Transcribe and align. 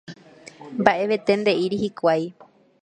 Mba'evete 0.79 1.31
nde'íri 1.43 1.77
hikuái. 1.83 2.23